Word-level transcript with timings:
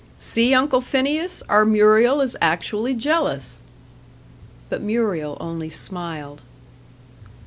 "See, 0.17 0.51
Uncle 0.55 0.81
Phineas, 0.81 1.43
our 1.47 1.63
Muriel 1.63 2.21
is 2.21 2.35
actually 2.41 2.95
jealous." 2.95 3.61
But 4.67 4.81
Muriel 4.81 5.37
only 5.39 5.69
smiled. 5.69 6.41